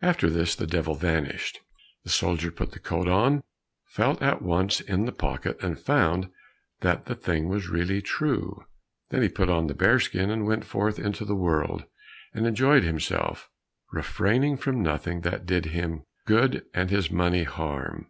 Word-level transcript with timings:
After 0.00 0.30
this 0.30 0.54
the 0.54 0.66
Devil 0.66 0.94
vanished. 0.94 1.60
The 2.02 2.08
soldier 2.08 2.50
put 2.50 2.70
the 2.72 2.78
coat 2.78 3.08
on, 3.08 3.42
felt 3.84 4.22
at 4.22 4.40
once 4.40 4.80
in 4.80 5.04
the 5.04 5.12
pocket, 5.12 5.58
and 5.60 5.78
found 5.78 6.30
that 6.80 7.04
the 7.04 7.14
thing 7.14 7.50
was 7.50 7.68
really 7.68 8.00
true. 8.00 8.64
Then 9.10 9.20
he 9.20 9.28
put 9.28 9.50
on 9.50 9.66
the 9.66 9.74
bearskin 9.74 10.30
and 10.30 10.46
went 10.46 10.64
forth 10.64 10.98
into 10.98 11.26
the 11.26 11.36
world, 11.36 11.84
and 12.32 12.46
enjoyed 12.46 12.84
himself, 12.84 13.50
refraining 13.92 14.56
from 14.56 14.82
nothing 14.82 15.20
that 15.20 15.44
did 15.44 15.66
him 15.66 16.04
good 16.24 16.64
and 16.72 16.88
his 16.88 17.10
money 17.10 17.42
harm. 17.44 18.06